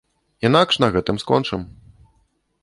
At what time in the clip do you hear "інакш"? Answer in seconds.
0.47-0.79